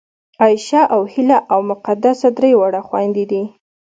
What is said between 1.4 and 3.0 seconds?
او مقدسه درې واړه